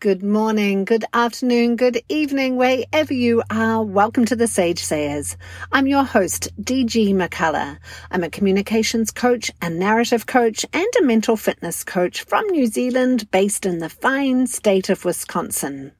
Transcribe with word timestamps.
Good 0.00 0.22
morning, 0.22 0.86
good 0.86 1.04
afternoon, 1.12 1.76
good 1.76 2.00
evening, 2.08 2.56
wherever 2.56 3.12
you 3.12 3.42
are. 3.50 3.82
Welcome 3.82 4.24
to 4.24 4.34
the 4.34 4.46
Sage 4.46 4.78
Sayers. 4.78 5.36
I'm 5.72 5.86
your 5.86 6.04
host, 6.04 6.48
DG 6.58 7.12
McCullough. 7.12 7.76
I'm 8.10 8.24
a 8.24 8.30
communications 8.30 9.10
coach, 9.10 9.50
a 9.60 9.68
narrative 9.68 10.24
coach, 10.24 10.64
and 10.72 10.86
a 10.98 11.04
mental 11.04 11.36
fitness 11.36 11.84
coach 11.84 12.22
from 12.22 12.46
New 12.46 12.64
Zealand 12.64 13.30
based 13.30 13.66
in 13.66 13.80
the 13.80 13.90
fine 13.90 14.46
state 14.46 14.88
of 14.88 15.04
Wisconsin. 15.04 15.92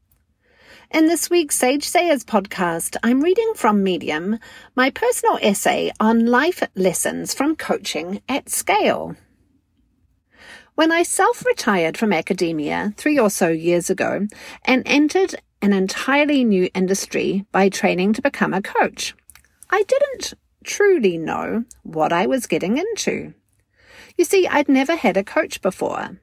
In 0.91 1.07
this 1.07 1.29
week's 1.29 1.57
Sage 1.57 1.85
Sayers 1.85 2.25
podcast, 2.25 2.96
I'm 3.03 3.21
reading 3.21 3.53
from 3.55 3.82
Medium 3.82 4.39
my 4.77 4.89
personal 4.89 5.39
essay 5.43 5.93
on 6.01 6.25
life 6.25 6.62
lessons 6.75 7.35
from 7.35 7.55
coaching 7.55 8.23
at 8.30 8.48
scale. 8.48 9.14
When 10.81 10.93
I 10.93 11.03
self 11.03 11.45
retired 11.45 11.99
from 11.99 12.11
academia 12.11 12.95
three 12.97 13.19
or 13.19 13.29
so 13.29 13.49
years 13.49 13.91
ago 13.91 14.27
and 14.65 14.83
entered 14.87 15.34
an 15.61 15.75
entirely 15.75 16.43
new 16.43 16.70
industry 16.73 17.45
by 17.53 17.69
training 17.69 18.15
to 18.15 18.23
become 18.23 18.55
a 18.55 18.62
coach, 18.62 19.15
I 19.69 19.83
didn't 19.83 20.33
truly 20.65 21.19
know 21.19 21.65
what 21.83 22.15
I 22.15 22.25
was 22.25 22.47
getting 22.47 22.79
into. 22.79 23.34
You 24.16 24.25
see, 24.25 24.48
I'd 24.48 24.70
never 24.70 24.97
had 24.97 25.19
a 25.19 25.23
coach 25.23 25.61
before. 25.61 26.19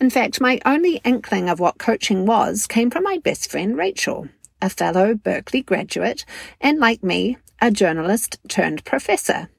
In 0.00 0.08
fact, 0.08 0.40
my 0.40 0.62
only 0.64 1.02
inkling 1.04 1.50
of 1.50 1.60
what 1.60 1.76
coaching 1.76 2.24
was 2.24 2.66
came 2.66 2.90
from 2.90 3.02
my 3.02 3.18
best 3.18 3.50
friend 3.50 3.76
Rachel, 3.76 4.30
a 4.62 4.70
fellow 4.70 5.12
Berkeley 5.12 5.60
graduate 5.60 6.24
and, 6.58 6.78
like 6.78 7.02
me, 7.02 7.36
a 7.60 7.70
journalist 7.70 8.38
turned 8.48 8.82
professor. 8.86 9.50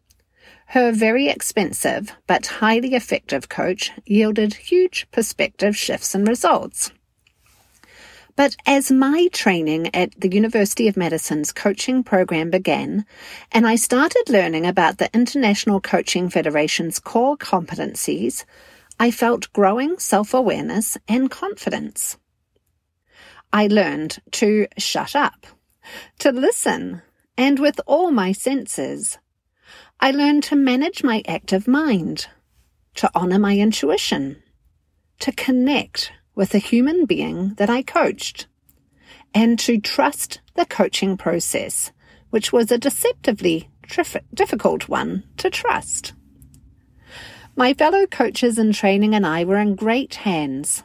Her 0.71 0.93
very 0.93 1.27
expensive 1.27 2.15
but 2.27 2.47
highly 2.47 2.95
effective 2.95 3.49
coach 3.49 3.91
yielded 4.05 4.53
huge 4.53 5.05
perspective 5.11 5.75
shifts 5.75 6.15
and 6.15 6.25
results. 6.25 6.93
But 8.37 8.55
as 8.65 8.89
my 8.89 9.27
training 9.33 9.93
at 9.93 10.11
the 10.17 10.33
University 10.33 10.87
of 10.87 10.95
Madison's 10.95 11.51
coaching 11.51 12.05
program 12.05 12.49
began, 12.49 13.05
and 13.51 13.67
I 13.67 13.75
started 13.75 14.23
learning 14.29 14.65
about 14.65 14.97
the 14.97 15.13
International 15.13 15.81
Coaching 15.81 16.29
Federation's 16.29 16.99
core 16.99 17.35
competencies, 17.35 18.45
I 18.97 19.11
felt 19.11 19.51
growing 19.51 19.99
self 19.99 20.33
awareness 20.33 20.97
and 21.05 21.29
confidence. 21.29 22.17
I 23.51 23.67
learned 23.67 24.19
to 24.39 24.67
shut 24.77 25.17
up, 25.17 25.47
to 26.19 26.31
listen, 26.31 27.01
and 27.37 27.59
with 27.59 27.81
all 27.85 28.11
my 28.11 28.31
senses, 28.31 29.17
I 30.03 30.09
learned 30.09 30.41
to 30.45 30.55
manage 30.55 31.03
my 31.03 31.21
active 31.27 31.67
mind, 31.67 32.25
to 32.95 33.11
honor 33.13 33.37
my 33.37 33.55
intuition, 33.55 34.41
to 35.19 35.31
connect 35.31 36.11
with 36.33 36.49
the 36.49 36.57
human 36.57 37.05
being 37.05 37.53
that 37.57 37.69
I 37.69 37.83
coached, 37.83 38.47
and 39.31 39.59
to 39.59 39.79
trust 39.79 40.41
the 40.55 40.65
coaching 40.65 41.17
process, 41.17 41.91
which 42.31 42.51
was 42.51 42.71
a 42.71 42.79
deceptively 42.79 43.69
trif- 43.87 44.23
difficult 44.33 44.89
one 44.89 45.23
to 45.37 45.51
trust. 45.51 46.13
My 47.55 47.75
fellow 47.75 48.07
coaches 48.07 48.57
in 48.57 48.73
training 48.73 49.13
and 49.13 49.23
I 49.23 49.43
were 49.43 49.59
in 49.59 49.75
great 49.75 50.15
hands. 50.15 50.81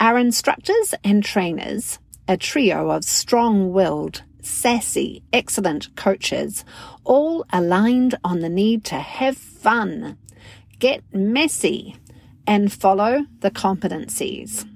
Our 0.00 0.18
instructors 0.18 0.92
and 1.04 1.22
trainers, 1.22 2.00
a 2.26 2.36
trio 2.36 2.90
of 2.90 3.04
strong 3.04 3.72
willed, 3.72 4.24
sassy, 4.46 5.22
excellent 5.32 5.94
coaches, 5.96 6.64
all 7.04 7.44
aligned 7.52 8.14
on 8.24 8.40
the 8.40 8.48
need 8.48 8.84
to 8.84 8.96
have 8.96 9.36
fun, 9.36 10.18
get 10.78 11.02
messy, 11.12 11.96
and 12.46 12.72
follow 12.72 13.26
the 13.40 13.50
competencies. 13.50 14.68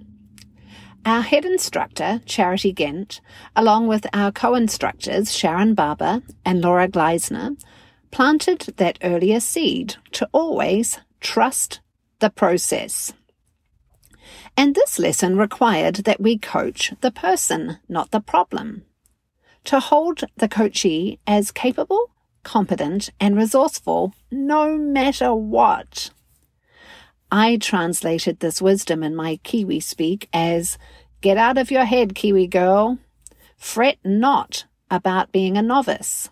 Our 1.05 1.23
head 1.23 1.45
instructor, 1.45 2.21
Charity 2.27 2.73
Gent, 2.73 3.21
along 3.57 3.87
with 3.87 4.07
our 4.13 4.33
co-instructors, 4.33 5.35
Sharon 5.35 5.75
Barber 5.75 6.23
and 6.45 6.61
Laura 6.61 6.89
Gleisner, 6.89 7.57
planted 8.11 8.75
that 8.77 8.99
earlier 9.03 9.41
seed 9.41 9.97
to 10.13 10.29
always 10.33 10.99
trust 11.21 11.81
the 12.19 12.31
process. 12.31 13.13
And 14.57 14.75
this 14.75 14.99
lesson 14.99 15.37
required 15.37 15.97
that 15.97 16.21
we 16.21 16.37
coach 16.37 16.93
the 17.01 17.13
person, 17.13 17.79
not 17.89 18.11
the 18.11 18.21
problem 18.21 18.83
to 19.69 19.81
hold 19.81 20.25
the 20.39 20.49
coachee 20.49 21.19
as 21.27 21.51
capable, 21.51 22.11
competent, 22.43 23.11
and 23.21 23.37
resourceful 23.37 24.15
no 24.31 24.79
matter 24.79 25.35
what. 25.35 26.09
I 27.31 27.59
translated 27.59 28.41
this 28.41 28.63
wisdom 28.63 29.03
in 29.03 29.15
my 29.15 29.37
Kiwi 29.43 29.81
speak 29.81 30.27
as 30.33 30.79
get 31.21 31.37
out 31.37 31.59
of 31.59 31.71
your 31.71 31.85
head, 31.85 32.15
Kiwi 32.15 32.47
girl. 32.47 32.97
Fret 33.59 33.99
not 34.03 34.65
about 34.91 35.33
being 35.33 35.59
a 35.59 35.63
novice. 35.63 36.31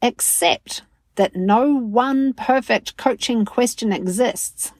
Accept 0.00 0.80
that 1.16 1.36
no 1.36 1.74
one 1.74 2.32
perfect 2.32 2.96
coaching 2.96 3.44
question 3.44 3.92
exists. 3.92 4.72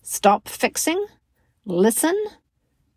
Stop 0.00 0.48
fixing, 0.48 1.04
listen, 1.66 2.16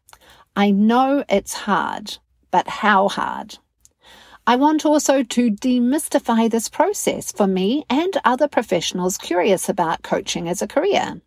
I 0.56 0.72
know 0.72 1.26
it's 1.28 1.54
hard, 1.54 2.18
but 2.52 2.68
how 2.68 3.10
hard? 3.10 3.58
I 4.46 4.58
want 4.58 4.86
also 4.86 5.24
to 5.24 5.52
demystify 5.52 6.50
this 6.50 6.70
process 6.70 7.32
for 7.32 7.48
me 7.48 7.86
and 7.90 8.16
other 8.24 8.48
professionals 8.48 9.18
curious 9.18 9.70
about 9.70 10.04
coaching 10.04 10.48
as 10.48 10.62
a 10.62 10.68
career 10.68 11.22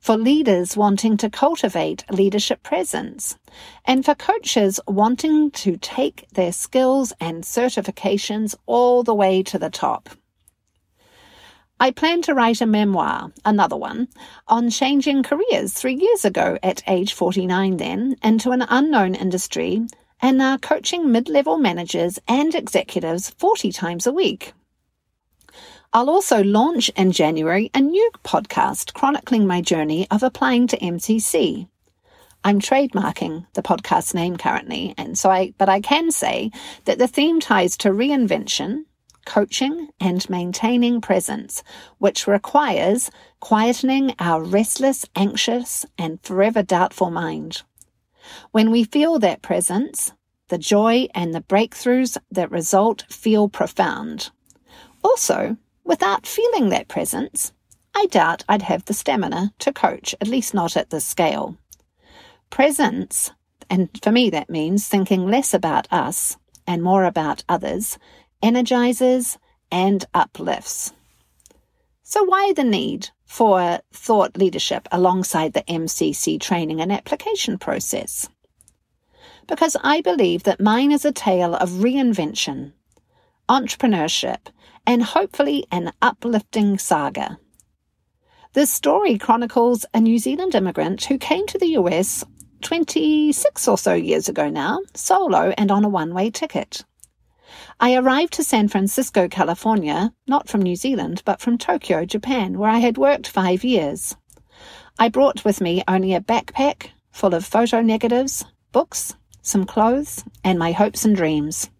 for 0.00 0.16
leaders 0.16 0.76
wanting 0.76 1.16
to 1.18 1.28
cultivate 1.28 2.04
leadership 2.10 2.62
presence, 2.62 3.36
and 3.84 4.04
for 4.04 4.14
coaches 4.14 4.80
wanting 4.88 5.50
to 5.50 5.76
take 5.76 6.26
their 6.32 6.52
skills 6.52 7.12
and 7.20 7.44
certifications 7.44 8.54
all 8.66 9.02
the 9.02 9.14
way 9.14 9.42
to 9.42 9.58
the 9.58 9.70
top. 9.70 10.08
I 11.78 11.90
plan 11.90 12.20
to 12.22 12.34
write 12.34 12.60
a 12.60 12.66
memoir, 12.66 13.32
another 13.44 13.76
one, 13.76 14.08
on 14.48 14.68
changing 14.68 15.22
careers 15.22 15.72
three 15.72 15.94
years 15.94 16.24
ago 16.24 16.58
at 16.62 16.82
age 16.86 17.14
49 17.14 17.78
then 17.78 18.16
into 18.22 18.50
an 18.50 18.62
unknown 18.68 19.14
industry 19.14 19.86
and 20.20 20.36
now 20.36 20.58
coaching 20.58 21.10
mid-level 21.10 21.56
managers 21.56 22.18
and 22.28 22.54
executives 22.54 23.30
40 23.30 23.72
times 23.72 24.06
a 24.06 24.12
week. 24.12 24.52
I'll 25.92 26.08
also 26.08 26.44
launch 26.44 26.88
in 26.90 27.10
January 27.10 27.68
a 27.74 27.80
new 27.80 28.12
podcast 28.22 28.94
chronicling 28.94 29.44
my 29.44 29.60
journey 29.60 30.06
of 30.08 30.22
applying 30.22 30.68
to 30.68 30.78
MCC. 30.78 31.66
I'm 32.44 32.60
trademarking 32.60 33.46
the 33.54 33.62
podcast 33.62 34.14
name 34.14 34.36
currently, 34.36 34.94
and 34.96 35.18
so 35.18 35.30
I, 35.32 35.52
but 35.58 35.68
I 35.68 35.80
can 35.80 36.12
say 36.12 36.52
that 36.84 36.98
the 36.98 37.08
theme 37.08 37.40
ties 37.40 37.76
to 37.78 37.88
reinvention, 37.88 38.84
coaching 39.26 39.88
and 39.98 40.30
maintaining 40.30 41.00
presence, 41.00 41.64
which 41.98 42.28
requires 42.28 43.10
quietening 43.42 44.14
our 44.20 44.44
restless, 44.44 45.04
anxious, 45.16 45.84
and 45.98 46.22
forever 46.22 46.62
doubtful 46.62 47.10
mind. 47.10 47.62
When 48.52 48.70
we 48.70 48.84
feel 48.84 49.18
that 49.18 49.42
presence, 49.42 50.12
the 50.50 50.58
joy 50.58 51.08
and 51.16 51.34
the 51.34 51.40
breakthroughs 51.42 52.16
that 52.30 52.52
result 52.52 53.06
feel 53.08 53.48
profound. 53.48 54.30
Also, 55.02 55.56
without 55.90 56.24
feeling 56.24 56.68
that 56.68 56.86
presence, 56.86 57.52
I 57.96 58.06
doubt 58.06 58.44
I'd 58.48 58.62
have 58.62 58.84
the 58.84 58.94
stamina 58.94 59.52
to 59.58 59.72
coach, 59.72 60.14
at 60.20 60.28
least 60.28 60.54
not 60.54 60.76
at 60.76 60.90
this 60.90 61.04
scale. 61.04 61.56
Presence, 62.48 63.32
and 63.68 63.88
for 64.00 64.12
me 64.12 64.30
that 64.30 64.48
means 64.48 64.86
thinking 64.86 65.26
less 65.26 65.52
about 65.52 65.88
us 65.90 66.36
and 66.64 66.80
more 66.80 67.02
about 67.02 67.42
others, 67.48 67.98
energizes 68.40 69.36
and 69.72 70.04
uplifts. 70.14 70.92
So, 72.04 72.22
why 72.22 72.52
the 72.52 72.62
need 72.62 73.08
for 73.26 73.80
thought 73.92 74.36
leadership 74.36 74.86
alongside 74.92 75.54
the 75.54 75.64
MCC 75.64 76.40
training 76.40 76.80
and 76.80 76.92
application 76.92 77.58
process? 77.58 78.28
Because 79.48 79.76
I 79.82 80.02
believe 80.02 80.44
that 80.44 80.60
mine 80.60 80.92
is 80.92 81.04
a 81.04 81.10
tale 81.10 81.56
of 81.56 81.82
reinvention, 81.82 82.74
entrepreneurship, 83.48 84.52
and 84.86 85.02
hopefully 85.02 85.66
an 85.70 85.92
uplifting 86.02 86.78
saga. 86.78 87.38
This 88.52 88.70
story 88.70 89.16
chronicles 89.18 89.84
a 89.94 90.00
New 90.00 90.18
Zealand 90.18 90.54
immigrant 90.54 91.04
who 91.04 91.18
came 91.18 91.46
to 91.46 91.58
the 91.58 91.78
US 91.78 92.24
26 92.62 93.68
or 93.68 93.78
so 93.78 93.94
years 93.94 94.28
ago 94.28 94.50
now, 94.50 94.80
solo 94.94 95.52
and 95.56 95.70
on 95.70 95.84
a 95.84 95.88
one 95.88 96.12
way 96.12 96.30
ticket. 96.30 96.84
I 97.78 97.94
arrived 97.94 98.32
to 98.34 98.44
San 98.44 98.68
Francisco, 98.68 99.28
California, 99.28 100.12
not 100.26 100.48
from 100.48 100.62
New 100.62 100.76
Zealand, 100.76 101.22
but 101.24 101.40
from 101.40 101.58
Tokyo, 101.58 102.04
Japan, 102.04 102.58
where 102.58 102.70
I 102.70 102.78
had 102.78 102.98
worked 102.98 103.26
five 103.26 103.64
years. 103.64 104.16
I 104.98 105.08
brought 105.08 105.44
with 105.44 105.60
me 105.60 105.82
only 105.88 106.14
a 106.14 106.20
backpack 106.20 106.90
full 107.10 107.34
of 107.34 107.44
photo 107.44 107.80
negatives, 107.80 108.44
books, 108.72 109.14
some 109.42 109.64
clothes, 109.64 110.24
and 110.44 110.58
my 110.58 110.72
hopes 110.72 111.04
and 111.04 111.16
dreams. 111.16 111.70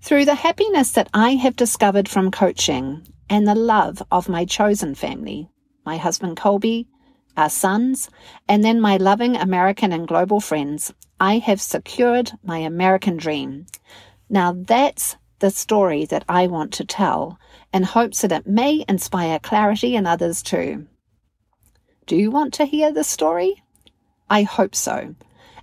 Through 0.00 0.26
the 0.26 0.36
happiness 0.36 0.92
that 0.92 1.08
I 1.12 1.32
have 1.32 1.56
discovered 1.56 2.08
from 2.08 2.30
coaching 2.30 3.06
and 3.28 3.46
the 3.46 3.54
love 3.54 4.02
of 4.10 4.28
my 4.28 4.44
chosen 4.44 4.94
family, 4.94 5.50
my 5.84 5.96
husband 5.96 6.36
Colby, 6.36 6.86
our 7.36 7.50
sons, 7.50 8.08
and 8.48 8.64
then 8.64 8.80
my 8.80 8.96
loving 8.96 9.36
American 9.36 9.92
and 9.92 10.06
global 10.06 10.40
friends, 10.40 10.94
I 11.20 11.38
have 11.38 11.60
secured 11.60 12.32
my 12.42 12.58
American 12.58 13.16
dream. 13.16 13.66
Now 14.30 14.54
that's 14.56 15.16
the 15.40 15.50
story 15.50 16.04
that 16.06 16.24
I 16.28 16.46
want 16.46 16.72
to 16.74 16.84
tell 16.84 17.38
in 17.74 17.82
hopes 17.82 18.22
that 18.22 18.32
it 18.32 18.46
may 18.46 18.84
inspire 18.88 19.38
clarity 19.38 19.96
in 19.96 20.06
others 20.06 20.42
too. 20.42 20.86
Do 22.06 22.16
you 22.16 22.30
want 22.30 22.54
to 22.54 22.64
hear 22.64 22.92
the 22.92 23.04
story? 23.04 23.62
I 24.30 24.44
hope 24.44 24.74
so. 24.74 25.14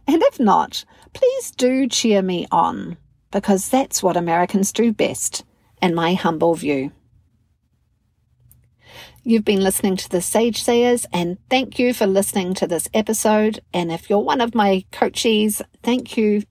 And 0.08 0.22
if 0.24 0.40
not, 0.40 0.86
please 1.14 1.52
do 1.52 1.88
cheer 1.88 2.22
me 2.22 2.48
on, 2.52 2.98
because 3.36 3.68
that's 3.68 4.02
what 4.02 4.16
Americans 4.16 4.72
do 4.72 4.94
best, 4.94 5.44
in 5.82 5.94
my 5.94 6.14
humble 6.14 6.56
view. 6.56 6.94
You've 9.24 9.44
been 9.44 9.60
listening 9.60 9.98
to 9.98 10.10
the 10.10 10.22
Sage 10.22 10.64
Sayers, 10.64 11.06
and 11.12 11.38
thank 11.50 11.78
you 11.78 11.94
for 11.94 12.08
listening 12.08 12.54
to 12.54 12.66
this 12.66 12.88
episode. 12.94 13.60
And 13.74 13.92
if 13.92 14.10
you're 14.10 14.20
one 14.20 14.40
of 14.40 14.56
my 14.56 14.86
coachees, 14.94 15.62
thank 15.84 16.16
you 16.16 16.44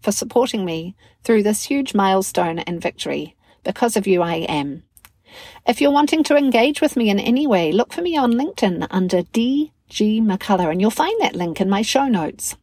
for 0.00 0.10
supporting 0.10 0.64
me 0.64 0.96
through 1.22 1.44
this 1.44 1.62
huge 1.62 1.94
milestone 1.94 2.58
and 2.58 2.82
victory. 2.82 3.36
Because 3.62 3.96
of 3.96 4.08
you, 4.08 4.20
I 4.20 4.38
am. 4.38 4.82
If 5.64 5.80
you're 5.80 5.92
wanting 5.92 6.24
to 6.24 6.36
engage 6.36 6.80
with 6.80 6.96
me 6.96 7.08
in 7.08 7.20
any 7.20 7.46
way, 7.46 7.70
look 7.70 7.92
for 7.92 8.02
me 8.02 8.16
on 8.16 8.32
LinkedIn 8.32 8.88
under 8.90 9.22
DG 9.22 9.70
McCullough, 10.20 10.72
and 10.72 10.80
you'll 10.80 10.90
find 10.90 11.20
that 11.20 11.36
link 11.36 11.60
in 11.60 11.70
my 11.70 11.82
show 11.82 12.08
notes. 12.08 12.56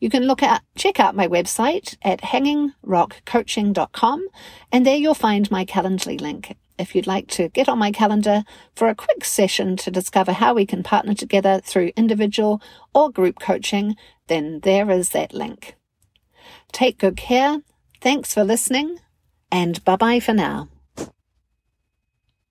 You 0.00 0.10
can 0.10 0.24
look 0.24 0.42
at 0.42 0.62
check 0.76 1.00
out 1.00 1.16
my 1.16 1.28
website 1.28 1.96
at 2.02 2.20
hangingrockcoaching.com, 2.20 4.26
and 4.72 4.86
there 4.86 4.96
you'll 4.96 5.14
find 5.14 5.50
my 5.50 5.64
Calendly 5.64 6.20
link. 6.20 6.54
If 6.78 6.94
you'd 6.94 7.06
like 7.06 7.28
to 7.28 7.48
get 7.48 7.70
on 7.70 7.78
my 7.78 7.90
calendar 7.90 8.44
for 8.74 8.88
a 8.88 8.94
quick 8.94 9.24
session 9.24 9.78
to 9.78 9.90
discover 9.90 10.32
how 10.32 10.52
we 10.52 10.66
can 10.66 10.82
partner 10.82 11.14
together 11.14 11.58
through 11.64 11.92
individual 11.96 12.60
or 12.94 13.10
group 13.10 13.40
coaching, 13.40 13.96
then 14.26 14.60
there 14.60 14.90
is 14.90 15.08
that 15.10 15.32
link. 15.32 15.74
Take 16.72 16.98
good 16.98 17.16
care. 17.16 17.62
Thanks 18.02 18.34
for 18.34 18.44
listening 18.44 18.98
and 19.50 19.82
bye 19.84 19.96
bye 19.96 20.20
for 20.20 20.34
now. 20.34 20.68